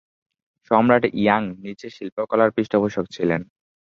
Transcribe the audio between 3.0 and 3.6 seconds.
ছিলেন।